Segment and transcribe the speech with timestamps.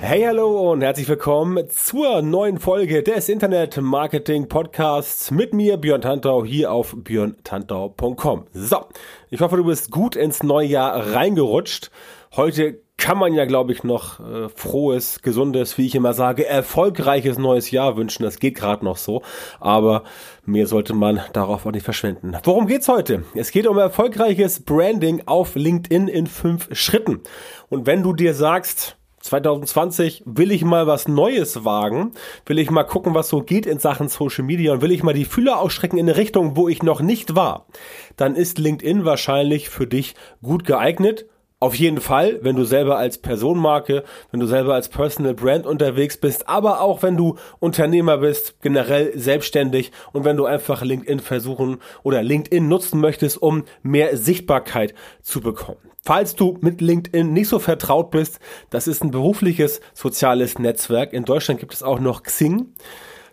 [0.00, 6.00] Hey, hallo und herzlich willkommen zur neuen Folge des Internet Marketing Podcasts mit mir, Björn
[6.00, 8.46] Tantau, hier auf björntantau.com.
[8.52, 8.86] So,
[9.28, 11.90] ich hoffe, du bist gut ins neue Jahr reingerutscht.
[12.36, 17.36] Heute kann man ja, glaube ich, noch äh, frohes, gesundes, wie ich immer sage, erfolgreiches
[17.36, 18.22] neues Jahr wünschen.
[18.22, 19.22] Das geht gerade noch so,
[19.58, 20.04] aber
[20.44, 22.36] mehr sollte man darauf auch nicht verschwenden.
[22.44, 23.24] Worum geht's heute?
[23.34, 27.20] Es geht um erfolgreiches Branding auf LinkedIn in fünf Schritten.
[27.68, 28.97] Und wenn du dir sagst,
[29.28, 32.12] 2020 will ich mal was Neues wagen,
[32.46, 35.14] will ich mal gucken, was so geht in Sachen Social Media und will ich mal
[35.14, 37.66] die Fühler ausstrecken in eine Richtung, wo ich noch nicht war,
[38.16, 41.26] dann ist LinkedIn wahrscheinlich für dich gut geeignet.
[41.60, 46.16] Auf jeden Fall, wenn du selber als Personenmarke, wenn du selber als Personal Brand unterwegs
[46.16, 51.78] bist, aber auch wenn du Unternehmer bist, generell selbstständig und wenn du einfach LinkedIn versuchen
[52.04, 55.80] oder LinkedIn nutzen möchtest, um mehr Sichtbarkeit zu bekommen.
[56.04, 58.38] Falls du mit LinkedIn nicht so vertraut bist,
[58.70, 61.12] das ist ein berufliches soziales Netzwerk.
[61.12, 62.72] In Deutschland gibt es auch noch Xing.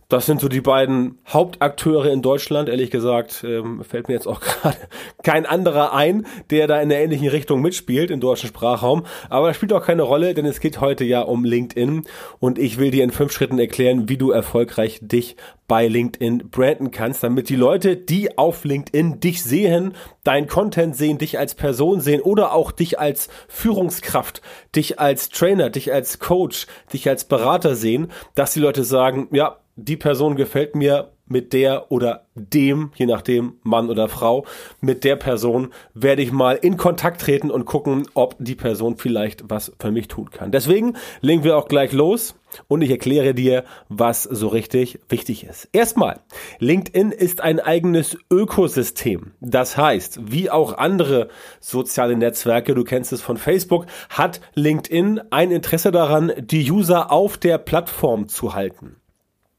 [0.08, 2.70] Das sind so die beiden Hauptakteure in Deutschland.
[2.70, 4.78] Ehrlich gesagt ähm, fällt mir jetzt auch gerade
[5.24, 9.06] kein anderer ein, der da in der ähnlichen Richtung mitspielt im deutschen Sprachraum.
[9.30, 12.04] Aber das spielt auch keine Rolle, denn es geht heute ja um LinkedIn
[12.40, 16.92] und ich will dir in fünf Schritten erklären, wie du erfolgreich dich bei LinkedIn branden
[16.92, 22.02] kannst, damit die Leute, die auf LinkedIn dich sehen, dein Content sehen, dich als Person
[22.02, 24.44] sehen oder auch dich als Führungskraft,
[24.76, 29.58] dich als Trainer, dich als Coach, dich als Berater sehen, dass die Leute sagen, ja,
[29.76, 34.46] die Person gefällt mir mit der oder dem, je nachdem Mann oder Frau,
[34.80, 39.44] mit der Person werde ich mal in Kontakt treten und gucken, ob die Person vielleicht
[39.50, 40.52] was für mich tun kann.
[40.52, 42.36] Deswegen legen wir auch gleich los
[42.68, 45.68] und ich erkläre dir, was so richtig wichtig ist.
[45.74, 46.20] Erstmal,
[46.60, 49.32] LinkedIn ist ein eigenes Ökosystem.
[49.42, 51.30] Das heißt, wie auch andere
[51.60, 57.38] soziale Netzwerke, du kennst es von Facebook, hat LinkedIn ein Interesse daran, die User auf
[57.38, 58.98] der Plattform zu halten.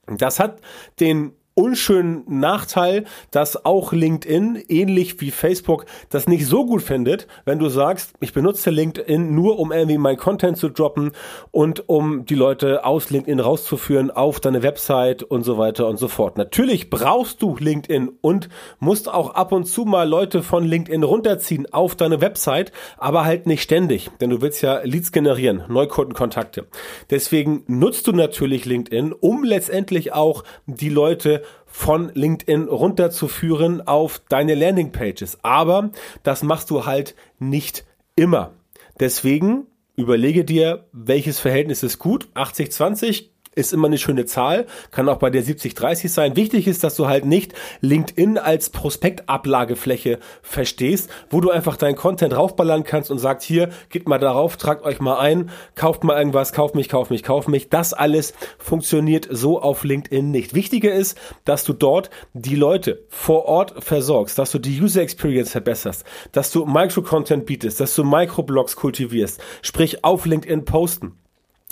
[0.06, 0.60] Das hat
[1.00, 7.58] den unschönen Nachteil, dass auch LinkedIn, ähnlich wie Facebook, das nicht so gut findet, wenn
[7.58, 11.12] du sagst, ich benutze LinkedIn nur, um irgendwie mein Content zu droppen
[11.52, 16.08] und um die Leute aus LinkedIn rauszuführen auf deine Website und so weiter und so
[16.08, 16.36] fort.
[16.36, 21.72] Natürlich brauchst du LinkedIn und musst auch ab und zu mal Leute von LinkedIn runterziehen
[21.72, 26.66] auf deine Website, aber halt nicht ständig, denn du willst ja Leads generieren, Neukundenkontakte.
[27.08, 34.54] Deswegen nutzt du natürlich LinkedIn, um letztendlich auch die Leute von LinkedIn runterzuführen auf deine
[34.54, 35.38] Landingpages.
[35.42, 35.90] Aber
[36.22, 37.84] das machst du halt nicht
[38.14, 38.52] immer.
[38.98, 42.28] Deswegen überlege dir, welches Verhältnis ist gut.
[42.34, 46.36] 80-20 ist immer eine schöne Zahl, kann auch bei der 70-30 sein.
[46.36, 52.34] Wichtig ist, dass du halt nicht LinkedIn als Prospektablagefläche verstehst, wo du einfach deinen Content
[52.34, 56.52] draufballern kannst und sagst, hier, geht mal darauf, tragt euch mal ein, kauft mal irgendwas,
[56.52, 57.70] kauft mich, kauft mich, kauft mich.
[57.70, 60.54] Das alles funktioniert so auf LinkedIn nicht.
[60.54, 65.50] Wichtiger ist, dass du dort die Leute vor Ort versorgst, dass du die User Experience
[65.50, 71.16] verbesserst, dass du Micro-Content bietest, dass du Microblogs kultivierst, sprich auf LinkedIn posten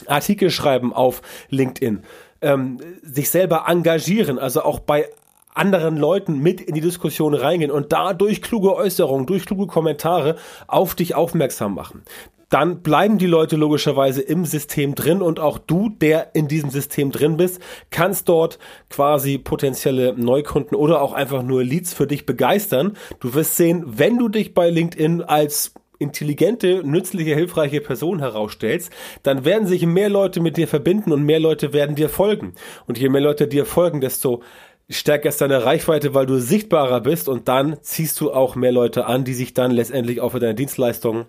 [0.06, 2.02] Artikel schreiben auf LinkedIn,
[2.42, 5.08] ähm, sich selber engagieren, also auch bei
[5.54, 10.94] anderen Leuten mit in die Diskussion reingehen und dadurch kluge Äußerungen, durch kluge Kommentare auf
[10.94, 12.02] dich aufmerksam machen.
[12.50, 17.10] Dann bleiben die Leute logischerweise im System drin und auch du, der in diesem System
[17.10, 18.58] drin bist, kannst dort
[18.90, 22.96] quasi potenzielle Neukunden oder auch einfach nur Leads für dich begeistern.
[23.20, 25.74] Du wirst sehen, wenn du dich bei LinkedIn als
[26.04, 28.92] intelligente, nützliche, hilfreiche Person herausstellst,
[29.24, 32.54] dann werden sich mehr Leute mit dir verbinden und mehr Leute werden dir folgen.
[32.86, 34.42] Und je mehr Leute dir folgen, desto
[34.88, 39.06] stärker ist deine Reichweite, weil du sichtbarer bist und dann ziehst du auch mehr Leute
[39.06, 41.26] an, die sich dann letztendlich auch für deine Dienstleistungen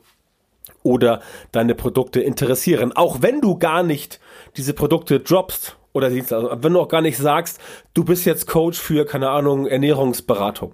[0.84, 1.22] oder
[1.52, 2.92] deine Produkte interessieren.
[2.94, 4.20] Auch wenn du gar nicht
[4.58, 7.60] diese Produkte droppst oder Dienstleistungen, wenn du auch gar nicht sagst,
[7.94, 10.74] du bist jetzt Coach für, keine Ahnung, Ernährungsberatung,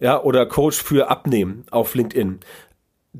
[0.00, 2.40] ja, oder Coach für Abnehmen auf LinkedIn,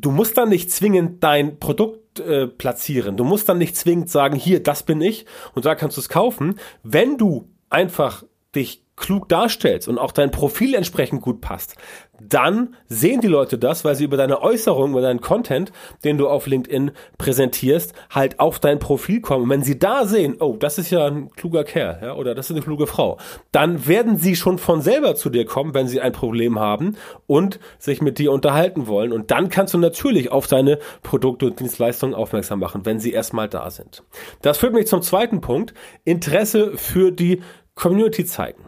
[0.00, 3.16] du musst dann nicht zwingend dein Produkt äh, platzieren.
[3.16, 6.08] Du musst dann nicht zwingend sagen, hier, das bin ich und da kannst du es
[6.08, 6.58] kaufen.
[6.82, 11.76] Wenn du einfach dich klug darstellst und auch dein Profil entsprechend gut passt,
[12.20, 15.70] dann sehen die Leute das, weil sie über deine Äußerung, über deinen Content,
[16.04, 19.44] den du auf LinkedIn präsentierst, halt auf dein Profil kommen.
[19.44, 22.46] Und wenn sie da sehen, oh, das ist ja ein kluger Kerl, ja, oder das
[22.46, 23.18] ist eine kluge Frau,
[23.52, 26.96] dann werden sie schon von selber zu dir kommen, wenn sie ein Problem haben
[27.26, 29.12] und sich mit dir unterhalten wollen.
[29.12, 33.48] Und dann kannst du natürlich auf deine Produkte und Dienstleistungen aufmerksam machen, wenn sie erstmal
[33.48, 34.02] da sind.
[34.40, 35.74] Das führt mich zum zweiten Punkt.
[36.04, 37.42] Interesse für die
[37.74, 38.64] Community zeigen.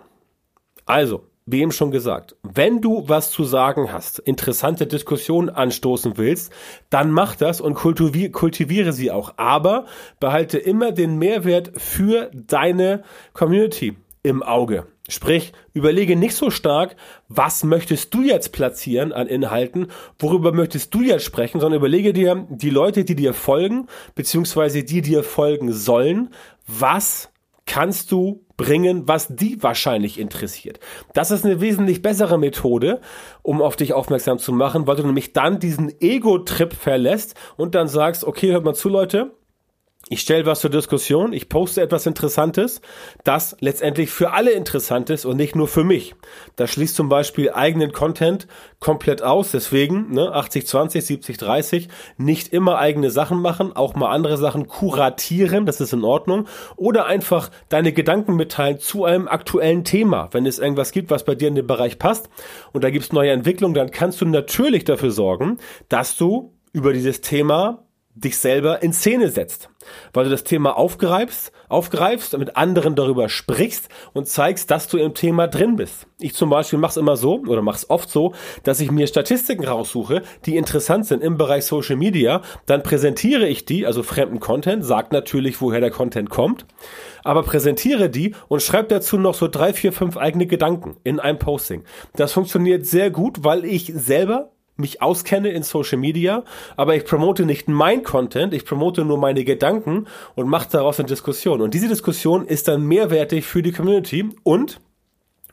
[0.88, 6.50] Also, wie eben schon gesagt, wenn du was zu sagen hast, interessante Diskussionen anstoßen willst,
[6.88, 9.35] dann mach das und kultivier kultiviere sie auch.
[9.37, 9.85] Aber
[10.19, 13.02] behalte immer den Mehrwert für deine
[13.35, 14.87] Community im Auge.
[15.11, 16.96] Sprich, überlege nicht so stark,
[17.29, 19.88] was möchtest du jetzt platzieren an Inhalten,
[20.19, 25.02] worüber möchtest du jetzt sprechen, sondern überlege dir die Leute, die dir folgen, beziehungsweise die
[25.02, 26.31] dir folgen sollen,
[26.67, 27.31] was
[27.68, 30.80] kannst du bringen, was die wahrscheinlich interessiert.
[31.14, 33.00] Das ist eine wesentlich bessere Methode,
[33.42, 37.86] um auf dich aufmerksam zu machen, weil du nämlich dann diesen Ego-Trip verlässt und dann
[37.86, 39.32] sagst, okay, hört mal zu, Leute,
[40.10, 42.81] ich stelle was zur Diskussion, ich poste etwas Interessantes,
[43.25, 46.14] das letztendlich für alle interessant ist und nicht nur für mich.
[46.56, 48.46] Das schließt zum Beispiel eigenen Content
[48.81, 54.66] komplett aus, deswegen ne, 80-20, 70-30, nicht immer eigene Sachen machen, auch mal andere Sachen
[54.66, 56.46] kuratieren, das ist in Ordnung,
[56.76, 60.28] oder einfach deine Gedanken mitteilen zu einem aktuellen Thema.
[60.32, 62.31] Wenn es irgendwas gibt, was bei dir in den Bereich passt
[62.72, 65.58] und da gibt es neue Entwicklungen, dann kannst du natürlich dafür sorgen,
[65.88, 67.84] dass du über dieses Thema
[68.20, 69.70] dich selber in Szene setzt,
[70.12, 75.14] weil du das Thema aufgreifst, aufgreifst, mit anderen darüber sprichst und zeigst, dass du im
[75.14, 76.06] Thema drin bist.
[76.18, 78.34] Ich zum Beispiel mache es immer so oder mache es oft so,
[78.64, 83.64] dass ich mir Statistiken raussuche, die interessant sind im Bereich Social Media, dann präsentiere ich
[83.64, 86.66] die, also fremden Content, sag natürlich, woher der Content kommt,
[87.22, 91.38] aber präsentiere die und schreibe dazu noch so drei, vier, fünf eigene Gedanken in einem
[91.38, 91.84] Posting.
[92.16, 96.44] Das funktioniert sehr gut, weil ich selber mich auskenne in Social Media,
[96.76, 101.08] aber ich promote nicht mein Content, ich promote nur meine Gedanken und mache daraus eine
[101.08, 101.60] Diskussion.
[101.60, 104.80] Und diese Diskussion ist dann mehrwertig für die Community und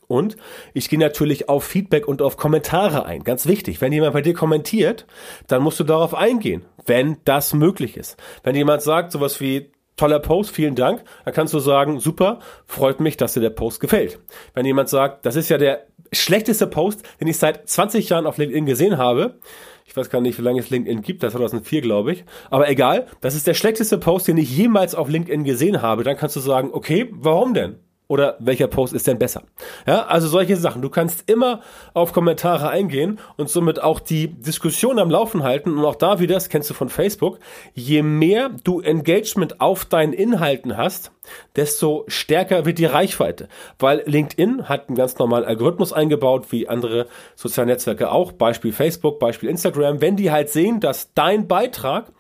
[0.08, 0.38] und
[0.76, 3.24] ich gehe natürlich auf Feedback und auf Kommentare ein.
[3.24, 3.82] Ganz wichtig.
[3.82, 5.08] Wenn jemand bei dir kommentiert,
[5.48, 8.16] dann musst du darauf eingehen, wenn das möglich ist.
[8.44, 11.04] Wenn jemand sagt sowas wie, toller Post, vielen Dank.
[11.24, 14.20] Dann kannst du sagen, super, freut mich, dass dir der Post gefällt.
[14.54, 18.38] Wenn jemand sagt, das ist ja der schlechteste Post, den ich seit 20 Jahren auf
[18.38, 19.40] LinkedIn gesehen habe,
[19.86, 22.26] ich weiß gar nicht, wie lange es LinkedIn gibt, das 2004, glaube ich.
[22.50, 26.04] Aber egal, das ist der schlechteste Post, den ich jemals auf LinkedIn gesehen habe.
[26.04, 27.80] Dann kannst du sagen, okay, warum denn?
[28.08, 29.44] Oder welcher Post ist denn besser?
[29.88, 30.82] Ja, also solche Sachen.
[30.82, 31.62] Du kannst immer
[31.94, 36.36] auf Kommentare eingehen und somit auch die Diskussion am Laufen halten und auch da wieder,
[36.36, 37.40] das kennst du von Facebook,
[37.74, 41.12] je mehr du Engagement auf deinen Inhalten hast,
[41.56, 43.48] desto stärker wird die Reichweite,
[43.80, 49.20] weil LinkedIn hat einen ganz normalen Algorithmus eingebaut, wie andere soziale Netzwerke auch, Beispiel Facebook,
[49.20, 52.12] Beispiel Instagram, wenn die halt sehen, dass dein Beitrag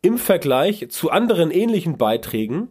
[0.00, 2.68] im Vergleich zu anderen ähnlichen Beiträgen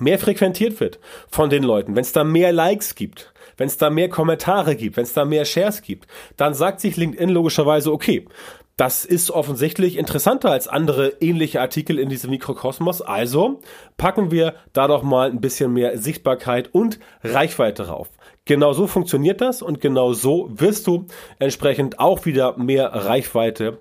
[0.00, 0.98] mehr frequentiert wird
[1.28, 4.96] von den Leuten, wenn es da mehr Likes gibt, wenn es da mehr Kommentare gibt,
[4.96, 6.06] wenn es da mehr Shares gibt,
[6.36, 8.26] dann sagt sich LinkedIn logischerweise, okay,
[8.78, 13.02] das ist offensichtlich interessanter als andere ähnliche Artikel in diesem Mikrokosmos.
[13.02, 13.60] Also
[13.96, 18.08] packen wir da doch mal ein bisschen mehr Sichtbarkeit und Reichweite drauf.
[18.44, 21.06] Genau so funktioniert das und genau so wirst du
[21.40, 23.80] entsprechend auch wieder mehr Reichweite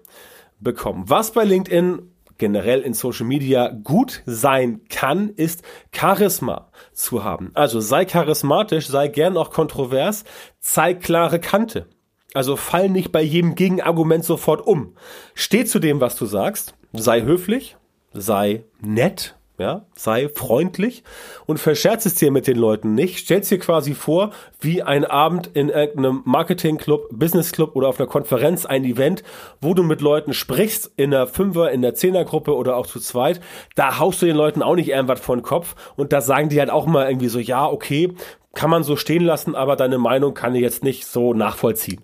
[0.60, 1.04] bekommen.
[1.06, 2.02] Was bei LinkedIn
[2.38, 5.64] generell in Social Media gut sein kann, ist
[5.96, 7.52] Charisma zu haben.
[7.54, 10.24] Also sei charismatisch, sei gern auch kontrovers,
[10.60, 11.88] zeig klare Kante.
[12.34, 14.96] Also fall nicht bei jedem Gegenargument sofort um.
[15.34, 17.78] Steh zu dem, was du sagst, sei höflich,
[18.14, 21.04] sei nett, ja, sei freundlich
[21.48, 23.18] und verscherz es dir mit den Leuten nicht.
[23.18, 28.66] Stell's dir quasi vor, wie ein Abend in irgendeinem Marketingclub, Businessclub oder auf einer Konferenz,
[28.66, 29.24] ein Event,
[29.60, 33.42] wo du mit Leuten sprichst, in der Fünfer, in der Zehnergruppe oder auch zu zweit.
[33.76, 36.60] Da haust du den Leuten auch nicht irgendwas vor den Kopf und da sagen die
[36.60, 38.14] halt auch mal irgendwie so, ja, okay,
[38.54, 42.02] kann man so stehen lassen, aber deine Meinung kann ich jetzt nicht so nachvollziehen.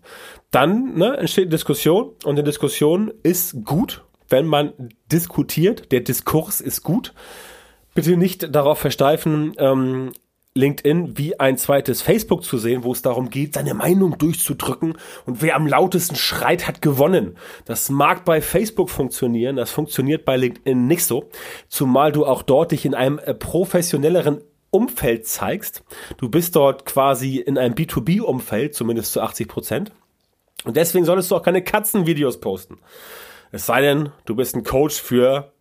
[0.51, 4.73] Dann ne, entsteht Diskussion und die Diskussion ist gut wenn man
[5.11, 7.13] diskutiert, der Diskurs ist gut.
[7.93, 10.11] Bitte nicht darauf versteifen, ähm,
[10.55, 15.41] LinkedIn wie ein zweites Facebook zu sehen, wo es darum geht, seine Meinung durchzudrücken und
[15.41, 17.37] wer am lautesten schreit, hat gewonnen.
[17.65, 21.29] Das mag bei Facebook funktionieren, das funktioniert bei LinkedIn nicht so,
[21.69, 25.83] zumal du auch dort dich in einem äh, professionelleren Umfeld zeigst.
[26.17, 29.91] Du bist dort quasi in einem B2B-Umfeld, zumindest zu 80 Prozent.
[30.65, 32.79] Und deswegen solltest du auch keine Katzenvideos posten.
[33.55, 35.53] Es sei denn, du bist ein Coach für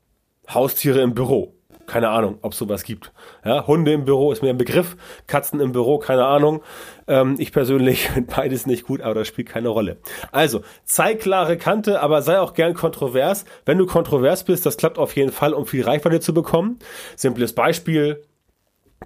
[0.48, 1.52] Haustiere im Büro
[1.86, 3.12] Keine Ahnung, ob sowas gibt.
[3.44, 4.96] Ja, Hunde im Büro ist mir ein Begriff,
[5.26, 6.62] Katzen im Büro, keine Ahnung.
[7.06, 9.98] Ähm, ich persönlich finde beides nicht gut, aber das spielt keine Rolle.
[10.30, 13.44] Also, zeig klare Kante, aber sei auch gern kontrovers.
[13.66, 16.78] Wenn du kontrovers bist, das klappt auf jeden Fall, um viel Reichweite zu bekommen.
[17.14, 18.22] Simples Beispiel,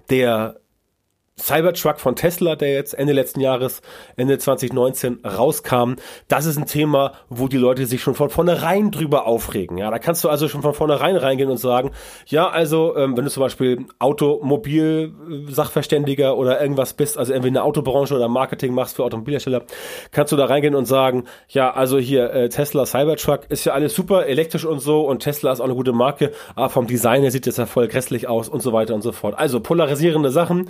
[0.09, 0.61] der
[1.39, 3.81] Cybertruck von Tesla, der jetzt Ende letzten Jahres,
[4.15, 5.93] Ende 2019 rauskam,
[6.27, 9.77] das ist ein Thema, wo die Leute sich schon von vornherein drüber aufregen.
[9.77, 11.91] Ja, da kannst du also schon von vornherein reingehen und sagen,
[12.25, 17.65] ja, also ähm, wenn du zum Beispiel Automobil-Sachverständiger oder irgendwas bist, also entweder in der
[17.65, 19.61] Autobranche oder Marketing machst für Automobilhersteller,
[20.11, 23.93] kannst du da reingehen und sagen, ja, also hier äh, Tesla Cybertruck ist ja alles
[23.93, 27.29] super elektrisch und so und Tesla ist auch eine gute Marke, aber vom Design her
[27.29, 29.37] sieht das ja voll grässlich aus und so weiter und so fort.
[29.37, 30.67] Also polarisierende Sachen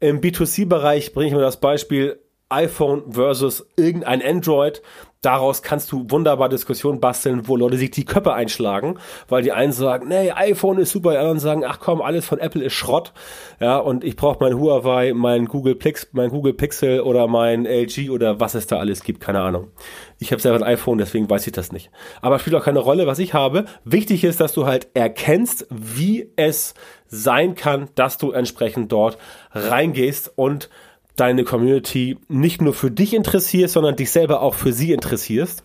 [0.00, 4.82] im B2C-Bereich bringe ich mir das Beispiel iPhone versus irgendein Android.
[5.20, 9.72] Daraus kannst du wunderbar Diskussionen basteln, wo Leute sich die Köpfe einschlagen, weil die einen
[9.72, 13.12] sagen, nee, iPhone ist super, die anderen sagen, ach komm, alles von Apple ist Schrott.
[13.58, 18.10] Ja, und ich brauche mein Huawei, mein Google Pix, mein Google Pixel oder mein LG
[18.10, 19.72] oder was es da alles gibt, keine Ahnung.
[20.20, 21.90] Ich habe selber ein iPhone, deswegen weiß ich das nicht.
[22.22, 23.64] Aber spielt auch keine Rolle, was ich habe.
[23.84, 26.74] Wichtig ist, dass du halt erkennst, wie es
[27.08, 29.18] sein kann, dass du entsprechend dort
[29.52, 30.68] reingehst und
[31.16, 35.64] deine Community nicht nur für dich interessierst, sondern dich selber auch für sie interessierst,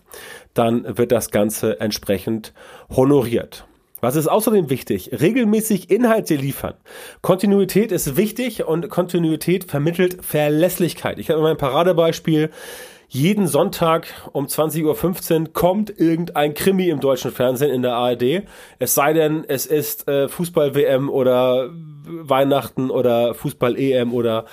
[0.52, 2.52] dann wird das Ganze entsprechend
[2.90, 3.66] honoriert.
[4.00, 5.10] Was ist außerdem wichtig?
[5.18, 6.74] Regelmäßig Inhalte liefern.
[7.22, 11.18] Kontinuität ist wichtig und Kontinuität vermittelt Verlässlichkeit.
[11.18, 12.50] Ich habe mein Paradebeispiel.
[13.08, 18.42] Jeden Sonntag um 20.15 Uhr kommt irgendein Krimi im deutschen Fernsehen in der ARD.
[18.78, 24.46] Es sei denn, es ist äh, Fußball-WM oder Weihnachten oder Fußball-EM oder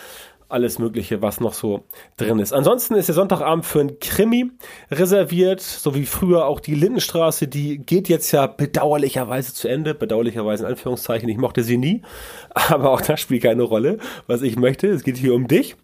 [0.52, 1.86] alles Mögliche, was noch so
[2.18, 2.54] drin ist.
[2.54, 4.52] Ansonsten ist der Sonntagabend für ein Krimi
[4.92, 10.66] reserviert, so wie früher auch die Lindenstraße, die geht jetzt ja bedauerlicherweise zu Ende, bedauerlicherweise
[10.66, 12.02] in Anführungszeichen, ich mochte sie nie,
[12.50, 15.76] aber auch das spielt keine Rolle, was ich möchte, es geht hier um dich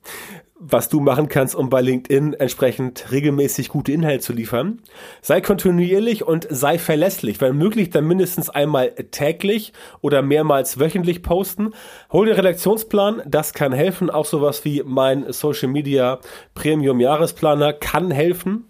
[0.60, 4.82] was du machen kannst, um bei LinkedIn entsprechend regelmäßig gute Inhalte zu liefern.
[5.22, 7.40] Sei kontinuierlich und sei verlässlich.
[7.42, 11.74] Wenn möglich, dann mindestens einmal täglich oder mehrmals wöchentlich posten.
[12.12, 14.10] Hol dir Redaktionsplan, das kann helfen.
[14.10, 16.20] Auch sowas wie mein Social Media
[16.56, 18.66] Premium Jahresplaner kann helfen.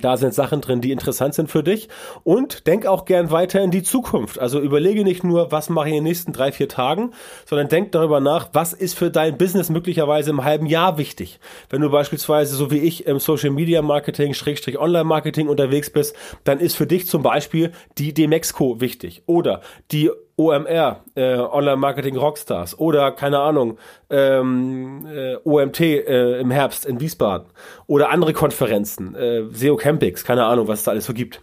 [0.00, 1.88] Da sind Sachen drin, die interessant sind für dich.
[2.22, 4.38] Und denk auch gern weiter in die Zukunft.
[4.38, 7.12] Also überlege nicht nur, was mache ich in den nächsten drei, vier Tagen,
[7.46, 11.38] sondern denk darüber nach, was ist für dein Business möglicherweise im halben Jahr wichtig.
[11.70, 16.16] Wenn du beispielsweise, so wie ich, im Social Media Marketing, Schrägstrich Online Marketing unterwegs bist,
[16.44, 19.60] dann ist für dich zum Beispiel die Demexco wichtig oder
[19.92, 23.78] die OMR, äh, Online Marketing Rockstars oder keine Ahnung,
[24.10, 27.46] ähm, äh, OMT äh, im Herbst in Wiesbaden
[27.86, 31.40] oder andere Konferenzen, äh, SEO Campings, keine Ahnung, was es da alles so gibt.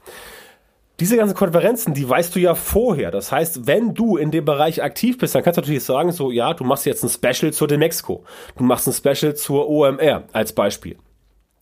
[0.99, 3.09] Diese ganzen Konferenzen, die weißt du ja vorher.
[3.09, 6.29] Das heißt, wenn du in dem Bereich aktiv bist, dann kannst du natürlich sagen, so,
[6.29, 8.23] ja, du machst jetzt ein Special zur Demexco.
[8.55, 10.97] Du machst ein Special zur OMR als Beispiel.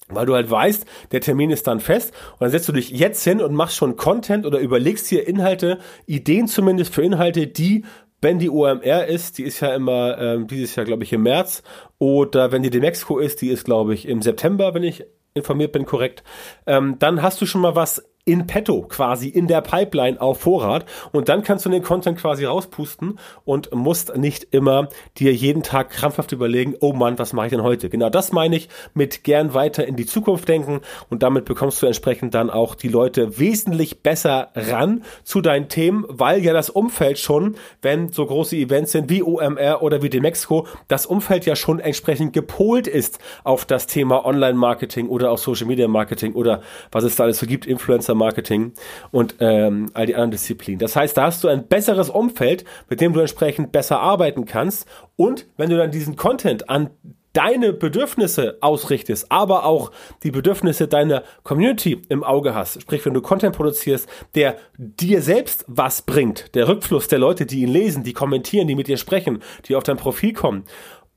[0.10, 3.24] Weil du halt weißt, der Termin ist dann fest und dann setzt du dich jetzt
[3.24, 7.84] hin und machst schon Content oder überlegst dir Inhalte, Ideen zumindest für Inhalte, die
[8.22, 11.64] wenn die OMR ist, die ist ja immer ähm, dieses Jahr, glaube ich, im März.
[12.00, 15.86] Oder wenn die Demexco ist, die ist, glaube ich, im September, wenn ich informiert bin,
[15.86, 16.24] korrekt.
[16.66, 20.86] Ähm, dann hast du schon mal was in petto, quasi in der Pipeline auf Vorrat.
[21.12, 25.90] Und dann kannst du den Content quasi rauspusten und musst nicht immer dir jeden Tag
[25.90, 27.90] krampfhaft überlegen, oh Mann, was mache ich denn heute?
[27.90, 31.88] Genau das meine ich mit gern weiter in die Zukunft denken und damit bekommst du
[31.88, 37.18] entsprechend dann auch die Leute wesentlich besser ran zu deinen Themen, weil ja das Umfeld
[37.18, 41.80] schon, wenn so große Events sind wie OMR oder wie Demexco, das Umfeld ja schon
[41.80, 47.40] entsprechend gepolt ist auf das Thema Online-Marketing oder auch Social-Media-Marketing oder was es da alles
[47.40, 48.74] so gibt, Influencer Marketing
[49.12, 50.80] und ähm, all die anderen Disziplinen.
[50.80, 54.88] Das heißt, da hast du ein besseres Umfeld, mit dem du entsprechend besser arbeiten kannst.
[55.16, 56.92] Und wenn du dann diesen Content an
[57.34, 59.92] deine Bedürfnisse ausrichtest, aber auch
[60.24, 65.66] die Bedürfnisse deiner Community im Auge hast, sprich, wenn du Content produzierst, der dir selbst
[65.68, 69.42] was bringt, der Rückfluss der Leute, die ihn lesen, die kommentieren, die mit dir sprechen,
[69.68, 70.66] die auf dein Profil kommen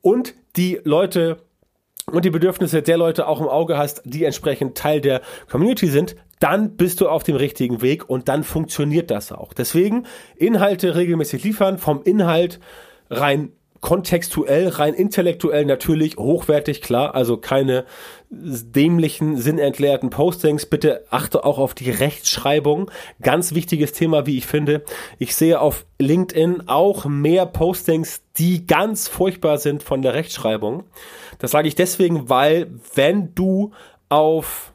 [0.00, 1.38] und die Leute
[2.10, 6.16] und die Bedürfnisse der Leute auch im Auge hast, die entsprechend Teil der Community sind,
[6.42, 9.52] dann bist du auf dem richtigen Weg und dann funktioniert das auch.
[9.52, 10.06] Deswegen
[10.36, 12.58] Inhalte regelmäßig liefern, vom Inhalt
[13.10, 17.84] rein kontextuell, rein intellektuell natürlich hochwertig, klar, also keine
[18.30, 20.66] dämlichen, sinnentleerten Postings.
[20.66, 22.90] Bitte achte auch auf die Rechtschreibung.
[23.20, 24.84] Ganz wichtiges Thema, wie ich finde.
[25.18, 30.84] Ich sehe auf LinkedIn auch mehr Postings, die ganz furchtbar sind von der Rechtschreibung.
[31.38, 33.72] Das sage ich deswegen, weil wenn du
[34.08, 34.71] auf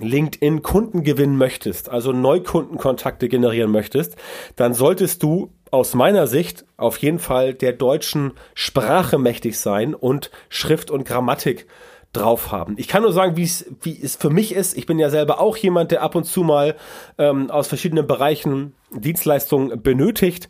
[0.00, 4.16] LinkedIn Kunden gewinnen möchtest, also Neukundenkontakte generieren möchtest,
[4.56, 10.30] dann solltest du aus meiner Sicht auf jeden Fall der deutschen Sprache mächtig sein und
[10.48, 11.66] Schrift und Grammatik
[12.12, 12.74] drauf haben.
[12.78, 14.76] Ich kann nur sagen, wie es wie es für mich ist.
[14.76, 16.74] Ich bin ja selber auch jemand, der ab und zu mal
[17.18, 20.48] ähm, aus verschiedenen Bereichen Dienstleistungen benötigt.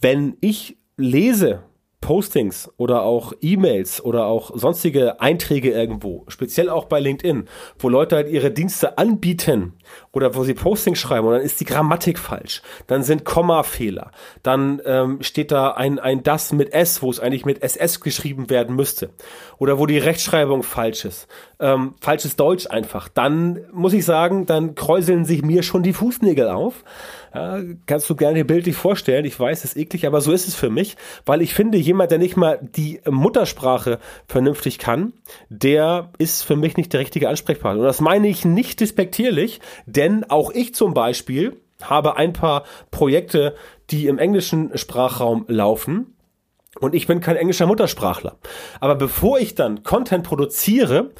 [0.00, 1.62] Wenn ich lese,
[2.04, 8.16] Postings oder auch E-Mails oder auch sonstige Einträge irgendwo, speziell auch bei LinkedIn, wo Leute
[8.16, 9.72] halt ihre Dienste anbieten
[10.14, 14.10] oder wo sie Postings schreiben und dann ist die Grammatik falsch, dann sind Kommafehler,
[14.42, 18.48] dann ähm, steht da ein, ein das mit S, wo es eigentlich mit SS geschrieben
[18.48, 19.10] werden müsste.
[19.58, 21.28] Oder wo die Rechtschreibung falsch ist,
[21.60, 26.48] ähm, falsches Deutsch einfach, dann muss ich sagen, dann kräuseln sich mir schon die Fußnägel
[26.48, 26.84] auf.
[27.34, 29.24] Ja, kannst du gerne bildlich vorstellen.
[29.24, 32.12] Ich weiß, es ist eklig, aber so ist es für mich, weil ich finde, jemand,
[32.12, 35.14] der nicht mal die Muttersprache vernünftig kann,
[35.48, 37.80] der ist für mich nicht der richtige Ansprechpartner.
[37.80, 39.60] Und das meine ich nicht despektierlich,
[40.04, 43.54] denn auch ich zum Beispiel habe ein paar Projekte,
[43.90, 46.16] die im englischen Sprachraum laufen.
[46.80, 48.36] Und ich bin kein englischer Muttersprachler.
[48.80, 51.12] Aber bevor ich dann Content produziere,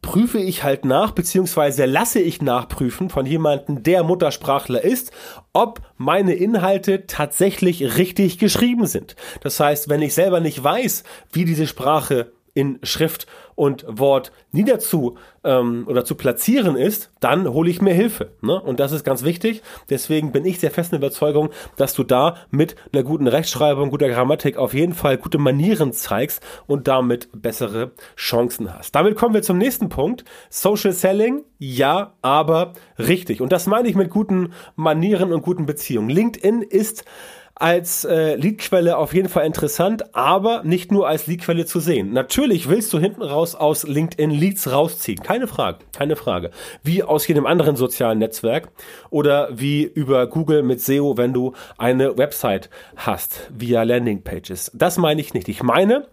[0.00, 5.12] prüfe ich halt nach, beziehungsweise lasse ich nachprüfen von jemandem, der Muttersprachler ist,
[5.52, 9.16] ob meine Inhalte tatsächlich richtig geschrieben sind.
[9.42, 15.16] Das heißt, wenn ich selber nicht weiß, wie diese Sprache in Schrift und Wort niederzu
[15.44, 18.32] ähm, oder zu platzieren ist, dann hole ich mir Hilfe.
[18.40, 18.60] Ne?
[18.60, 19.62] Und das ist ganz wichtig.
[19.90, 24.56] Deswegen bin ich der festen Überzeugung, dass du da mit einer guten Rechtschreibung, guter Grammatik
[24.56, 28.96] auf jeden Fall gute Manieren zeigst und damit bessere Chancen hast.
[28.96, 30.24] Damit kommen wir zum nächsten Punkt.
[30.50, 33.40] Social Selling, ja, aber richtig.
[33.40, 36.10] Und das meine ich mit guten Manieren und guten Beziehungen.
[36.10, 37.04] LinkedIn ist
[37.60, 42.12] als äh, Leadquelle auf jeden Fall interessant, aber nicht nur als Leadquelle zu sehen.
[42.12, 46.50] Natürlich willst du hinten raus aus LinkedIn Leads rausziehen, keine Frage, keine Frage.
[46.82, 48.68] Wie aus jedem anderen sozialen Netzwerk
[49.10, 54.70] oder wie über Google mit SEO, wenn du eine Website hast via Landingpages.
[54.74, 55.48] Das meine ich nicht.
[55.48, 56.06] Ich meine,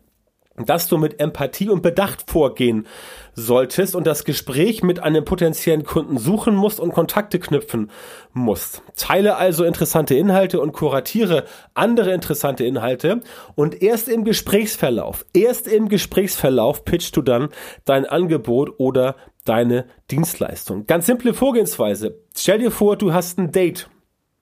[0.58, 2.88] dass du mit Empathie und Bedacht vorgehen
[3.34, 7.92] solltest und das Gespräch mit einem potenziellen Kunden suchen musst und Kontakte knüpfen
[8.32, 8.82] musst.
[8.96, 11.44] Teile also interessante Inhalte und kuratiere
[11.74, 13.22] andere interessante Inhalte
[13.56, 17.50] und erst im Gesprächsverlauf, erst im Gesprächsverlauf pitchst du dann
[17.84, 20.88] dein Angebot oder deine Dienstleistung.
[20.88, 22.20] Ganz simple Vorgehensweise.
[22.36, 23.90] Stell dir vor, du hast ein Date.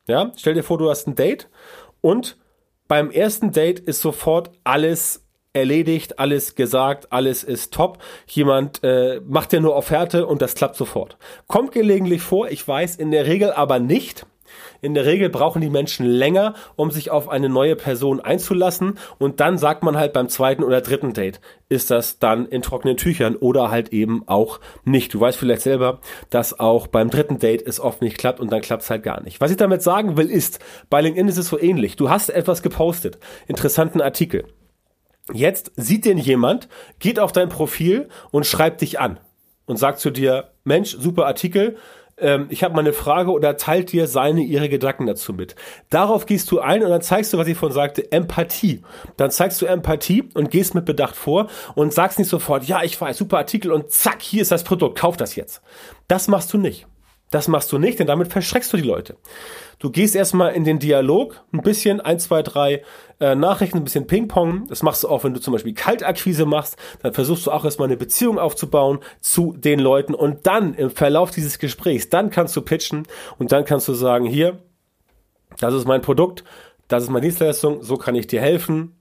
[0.08, 1.50] Ja, stell dir vor, du hast ein Date
[2.02, 2.38] und
[2.88, 5.23] beim ersten Date ist sofort alles
[5.54, 8.00] erledigt, alles gesagt, alles ist top.
[8.28, 11.18] Jemand äh, macht ja nur Offerte und das klappt sofort.
[11.48, 14.26] Kommt gelegentlich vor, ich weiß, in der Regel aber nicht.
[14.82, 19.00] In der Regel brauchen die Menschen länger, um sich auf eine neue Person einzulassen.
[19.18, 21.40] Und dann sagt man halt beim zweiten oder dritten Date,
[21.70, 25.14] ist das dann in trockenen Tüchern oder halt eben auch nicht.
[25.14, 28.62] Du weißt vielleicht selber, dass auch beim dritten Date es oft nicht klappt und dann
[28.62, 29.40] klappt es halt gar nicht.
[29.42, 31.96] Was ich damit sagen will, ist, bei LinkedIn ist es so ähnlich.
[31.96, 34.46] Du hast etwas gepostet, interessanten Artikel.
[35.32, 36.68] Jetzt sieht den jemand,
[37.00, 39.20] geht auf dein Profil und schreibt dich an
[39.66, 41.78] und sagt zu dir, Mensch, super Artikel,
[42.18, 45.56] ähm, ich habe mal eine Frage oder teilt dir seine, ihre Gedanken dazu mit.
[45.90, 48.84] Darauf gehst du ein und dann zeigst du, was ich vorhin sagte, Empathie.
[49.18, 53.00] Dann zeigst du Empathie und gehst mit Bedacht vor und sagst nicht sofort, ja, ich
[53.00, 55.62] weiß, super Artikel und zack, hier ist das Produkt, kauf das jetzt.
[56.08, 56.86] Das machst du nicht.
[57.34, 59.18] Das machst du nicht, denn damit verschreckst du die Leute.
[59.80, 62.84] Du gehst erstmal in den Dialog, ein bisschen, ein, zwei, drei
[63.20, 64.68] äh, Nachrichten, ein bisschen Ping-Pong.
[64.68, 66.78] Das machst du auch, wenn du zum Beispiel Kaltakquise machst.
[67.02, 71.32] Dann versuchst du auch erstmal eine Beziehung aufzubauen zu den Leuten und dann im Verlauf
[71.32, 73.08] dieses Gesprächs, dann kannst du pitchen
[73.40, 74.60] und dann kannst du sagen, hier,
[75.58, 76.44] das ist mein Produkt,
[76.88, 78.96] das ist meine Dienstleistung, so kann ich dir helfen,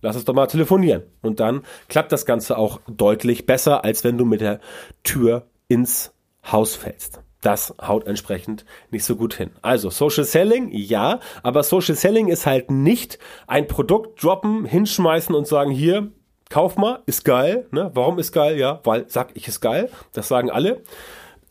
[0.00, 1.02] lass uns doch mal telefonieren.
[1.22, 4.60] Und dann klappt das Ganze auch deutlich besser, als wenn du mit der
[5.02, 9.50] Tür ins Haus fällst das haut entsprechend nicht so gut hin.
[9.62, 15.46] Also Social Selling, ja, aber Social Selling ist halt nicht ein Produkt droppen, hinschmeißen und
[15.46, 16.10] sagen, hier,
[16.48, 17.66] kauf mal, ist geil.
[17.70, 17.90] Ne?
[17.94, 18.58] Warum ist geil?
[18.58, 19.90] Ja, weil sag ich ist geil.
[20.12, 20.82] Das sagen alle.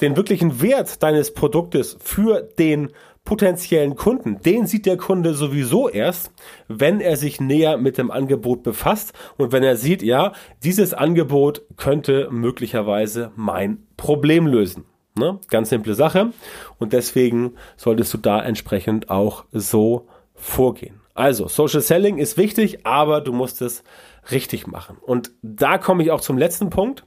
[0.02, 2.90] Den wirklichen Wert deines Produktes für den
[3.24, 6.32] potenziellen Kunden, den sieht der Kunde sowieso erst,
[6.68, 11.62] wenn er sich näher mit dem Angebot befasst und wenn er sieht, ja, dieses Angebot
[11.78, 14.86] könnte möglicherweise mein Problem lösen.
[15.15, 15.39] Ne?
[15.49, 16.32] Ganz simple Sache.
[16.80, 21.02] Und deswegen solltest du da entsprechend auch so vorgehen.
[21.13, 23.84] Also, Social Selling ist wichtig, aber du musst es
[24.32, 24.97] richtig machen.
[24.99, 27.06] Und da komme ich auch zum letzten Punkt.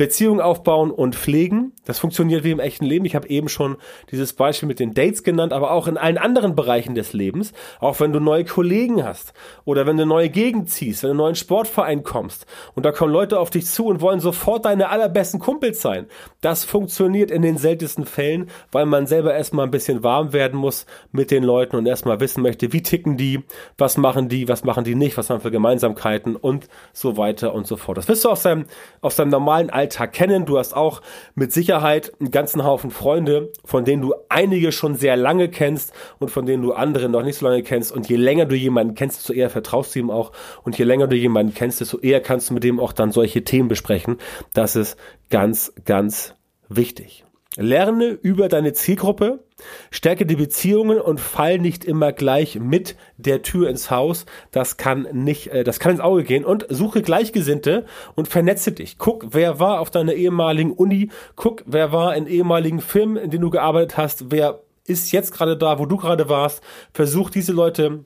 [0.00, 1.74] Beziehungen aufbauen und pflegen.
[1.84, 3.04] Das funktioniert wie im echten Leben.
[3.04, 3.76] Ich habe eben schon
[4.10, 7.52] dieses Beispiel mit den Dates genannt, aber auch in allen anderen Bereichen des Lebens.
[7.80, 9.34] Auch wenn du neue Kollegen hast
[9.66, 12.92] oder wenn du neue Gegend ziehst, wenn du in einen neuen Sportverein kommst und da
[12.92, 16.06] kommen Leute auf dich zu und wollen sofort deine allerbesten Kumpels sein.
[16.40, 20.86] Das funktioniert in den seltensten Fällen, weil man selber erstmal ein bisschen warm werden muss
[21.12, 23.44] mit den Leuten und erstmal wissen möchte, wie ticken die,
[23.76, 27.66] was machen die, was machen die nicht, was haben für Gemeinsamkeiten und so weiter und
[27.66, 27.98] so fort.
[27.98, 28.64] Das wirst du aus deinem,
[29.02, 30.46] aus deinem normalen Alltag Alltag kennen.
[30.46, 31.02] Du hast auch
[31.34, 36.30] mit Sicherheit einen ganzen Haufen Freunde, von denen du einige schon sehr lange kennst und
[36.30, 37.90] von denen du andere noch nicht so lange kennst.
[37.90, 40.30] Und je länger du jemanden kennst, desto eher vertraust du ihm auch.
[40.62, 43.42] Und je länger du jemanden kennst, desto eher kannst du mit dem auch dann solche
[43.42, 44.18] Themen besprechen.
[44.54, 44.96] Das ist
[45.28, 46.34] ganz, ganz
[46.68, 47.24] wichtig.
[47.56, 49.42] Lerne über deine Zielgruppe,
[49.90, 54.24] stärke die Beziehungen und fall nicht immer gleich mit der Tür ins Haus.
[54.52, 58.98] Das kann nicht, äh, das kann ins Auge gehen und suche Gleichgesinnte und vernetze dich.
[58.98, 63.42] Guck, wer war auf deiner ehemaligen Uni, guck, wer war in ehemaligen Firmen, in denen
[63.42, 66.62] du gearbeitet hast, wer ist jetzt gerade da, wo du gerade warst.
[66.92, 68.04] Versuch diese Leute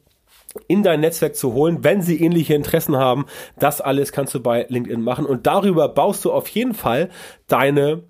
[0.69, 3.27] in dein Netzwerk zu holen, wenn sie ähnliche Interessen haben.
[3.59, 7.11] Das alles kannst du bei LinkedIn machen und darüber baust du auf jeden Fall
[7.47, 8.05] deine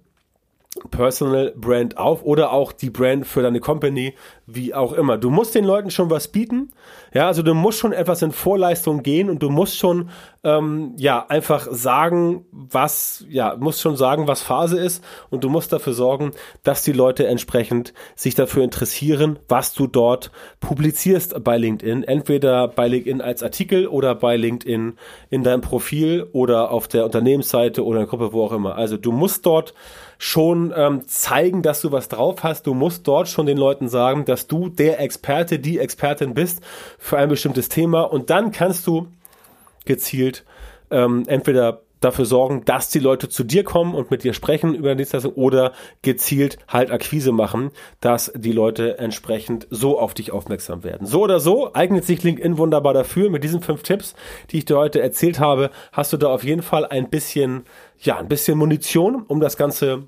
[0.91, 4.15] Personal Brand auf oder auch die Brand für deine Company,
[4.47, 5.17] wie auch immer.
[5.17, 6.71] Du musst den Leuten schon was bieten,
[7.15, 10.11] ja, also du musst schon etwas in Vorleistung gehen und du musst schon,
[10.43, 15.73] ähm, ja, einfach sagen, was, ja, musst schon sagen, was Phase ist und du musst
[15.73, 16.33] dafür sorgen,
[16.65, 22.89] dass die Leute entsprechend sich dafür interessieren, was du dort publizierst bei LinkedIn, entweder bei
[22.89, 24.99] LinkedIn als Artikel oder bei LinkedIn
[25.31, 28.75] in deinem Profil oder auf der Unternehmensseite oder in der Gruppe, wo auch immer.
[28.75, 29.73] Also du musst dort
[30.19, 32.67] schon ähm, zeigen, dass du was drauf hast.
[32.67, 36.61] Du musst dort schon den Leuten sagen, dass du der Experte, die Expertin bist
[36.99, 38.03] für ein bestimmtes Thema.
[38.03, 39.09] Und dann kannst du
[39.85, 40.45] gezielt
[40.91, 44.91] ähm, entweder dafür sorgen, dass die Leute zu dir kommen und mit dir sprechen über
[44.91, 47.71] die Dienstleistung oder gezielt halt Akquise machen,
[48.01, 51.07] dass die Leute entsprechend so auf dich aufmerksam werden.
[51.07, 53.31] So oder so eignet sich LinkedIn wunderbar dafür.
[53.31, 54.15] Mit diesen fünf Tipps,
[54.51, 57.65] die ich dir heute erzählt habe, hast du da auf jeden Fall ein bisschen,
[57.99, 60.05] ja, ein bisschen Munition, um das Ganze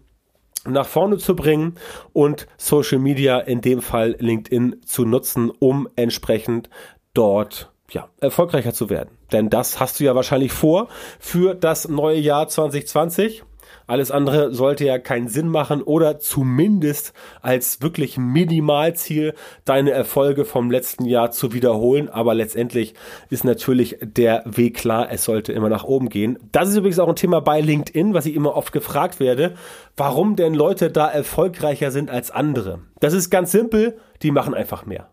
[0.66, 1.74] nach vorne zu bringen
[2.12, 6.70] und Social Media, in dem Fall LinkedIn, zu nutzen, um entsprechend
[7.14, 9.11] dort ja, erfolgreicher zu werden.
[9.33, 13.44] Denn das hast du ja wahrscheinlich vor für das neue Jahr 2020.
[13.87, 20.70] Alles andere sollte ja keinen Sinn machen oder zumindest als wirklich Minimalziel deine Erfolge vom
[20.70, 22.09] letzten Jahr zu wiederholen.
[22.09, 22.94] Aber letztendlich
[23.31, 26.38] ist natürlich der Weg klar, es sollte immer nach oben gehen.
[26.52, 29.55] Das ist übrigens auch ein Thema bei LinkedIn, was ich immer oft gefragt werde,
[29.96, 32.81] warum denn Leute da erfolgreicher sind als andere.
[33.00, 35.09] Das ist ganz simpel, die machen einfach mehr.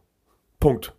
[0.59, 0.93] Punkt.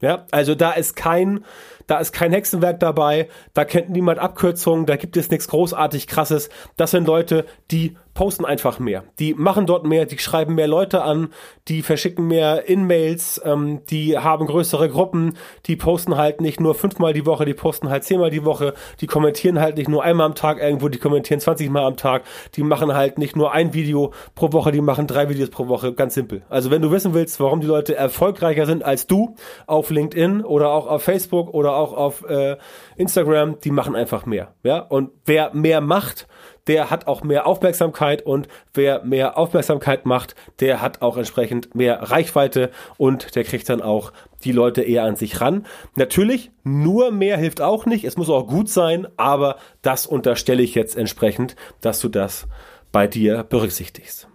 [0.00, 1.44] Ja, also da ist kein,
[1.86, 6.50] da ist kein Hexenwerk dabei, da kennt niemand Abkürzungen, da gibt es nichts großartig krasses.
[6.76, 9.04] Das sind Leute, die posten einfach mehr.
[9.18, 11.28] Die machen dort mehr, die schreiben mehr Leute an,
[11.68, 17.12] die verschicken mehr In-Mails, ähm, die haben größere Gruppen, die posten halt nicht nur fünfmal
[17.12, 20.34] die Woche, die posten halt zehnmal die Woche, die kommentieren halt nicht nur einmal am
[20.34, 22.22] Tag irgendwo, die kommentieren 20 Mal am Tag,
[22.54, 25.92] die machen halt nicht nur ein Video pro Woche, die machen drei Videos pro Woche,
[25.92, 26.42] ganz simpel.
[26.48, 30.70] Also wenn du wissen willst, warum die Leute erfolgreicher sind als du auf LinkedIn oder
[30.70, 32.56] auch auf Facebook oder auch auf äh,
[32.96, 34.54] Instagram, die machen einfach mehr.
[34.62, 36.26] Ja, und wer mehr macht,
[36.66, 42.02] der hat auch mehr Aufmerksamkeit und wer mehr Aufmerksamkeit macht, der hat auch entsprechend mehr
[42.10, 44.12] Reichweite und der kriegt dann auch
[44.44, 45.66] die Leute eher an sich ran.
[45.94, 48.04] Natürlich, nur mehr hilft auch nicht.
[48.04, 52.46] Es muss auch gut sein, aber das unterstelle ich jetzt entsprechend, dass du das
[52.92, 54.28] bei dir berücksichtigst.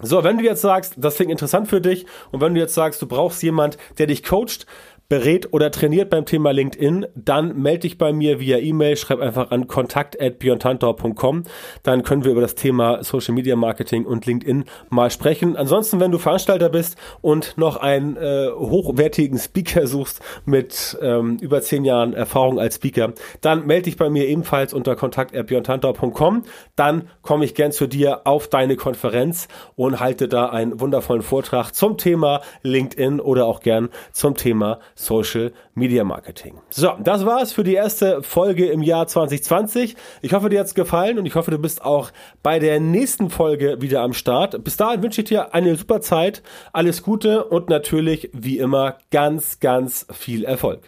[0.00, 3.02] So, wenn du jetzt sagst, das klingt interessant für dich und wenn du jetzt sagst,
[3.02, 4.66] du brauchst jemand, der dich coacht,
[5.08, 9.50] berät oder trainiert beim Thema LinkedIn, dann melde dich bei mir via E-Mail, schreib einfach
[9.50, 11.44] an kontakt@björntantor.com,
[11.82, 15.56] dann können wir über das Thema Social Media Marketing und LinkedIn mal sprechen.
[15.56, 21.62] Ansonsten, wenn du Veranstalter bist und noch einen äh, hochwertigen Speaker suchst mit ähm, über
[21.62, 26.42] zehn Jahren Erfahrung als Speaker, dann melde dich bei mir ebenfalls unter kontakt@björntantor.com,
[26.76, 31.72] dann komme ich gern zu dir auf deine Konferenz und halte da einen wundervollen Vortrag
[31.72, 36.60] zum Thema LinkedIn oder auch gern zum Thema Social Media Marketing.
[36.70, 39.96] So, das war's für die erste Folge im Jahr 2020.
[40.22, 42.10] Ich hoffe, dir hat's gefallen und ich hoffe, du bist auch
[42.42, 44.64] bei der nächsten Folge wieder am Start.
[44.64, 49.60] Bis dahin wünsche ich dir eine super Zeit, alles Gute und natürlich wie immer ganz,
[49.60, 50.80] ganz viel Erfolg.